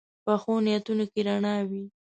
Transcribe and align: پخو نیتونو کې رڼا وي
پخو 0.23 0.53
نیتونو 0.65 1.05
کې 1.11 1.19
رڼا 1.27 1.55
وي 1.69 1.81